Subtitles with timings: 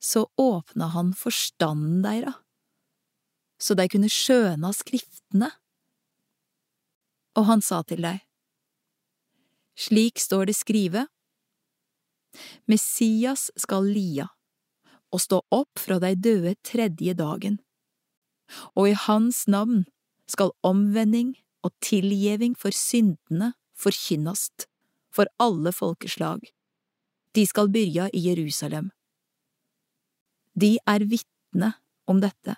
[0.00, 2.32] så åpna han forstanden deira,
[3.60, 5.50] så dei kunne skjøna skriftene.
[7.36, 8.16] Og han sa til dei,
[9.78, 11.06] slik står det skrive,
[12.70, 14.28] Messias skal lia
[15.10, 17.58] og stå opp fra dei døde tredje dagen,
[18.78, 19.84] og i hans navn
[20.30, 21.34] skal omvending
[21.66, 24.68] og tilgjeving for syndene forkynnast
[25.10, 26.40] for alle folkeslag.
[27.34, 28.90] De skal byrja i Jerusalem.
[30.60, 31.72] De er vitne
[32.10, 32.56] om dette.